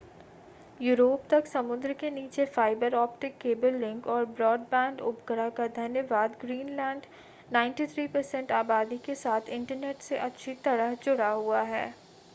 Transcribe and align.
Europe 0.79 1.23
तक 1.31 1.45
समुद्र 1.47 1.93
के 1.93 2.09
नीचे 2.09 2.45
फाइबर 2.45 2.93
ऑप्टिक 2.95 3.37
केबल 3.41 3.73
लिंक 3.79 4.07
और 4.07 4.25
ब्रॉडबैंड 4.31 5.01
उपग्रह 5.01 5.49
का 5.59 5.67
धन्यवाद 5.75 6.37
ग्रीनलैंड 6.41 7.05
93% 7.53 8.51
आबादी 8.61 8.97
के 9.05 9.15
साथ 9.17 9.49
इंटरनेट 9.51 10.01
से 10.01 10.17
अच्छी 10.19 10.53
तरह 10.63 10.95
से 10.95 11.01
जुड़ा 11.05 11.29
हुआ 11.29 11.61
है 11.65 11.85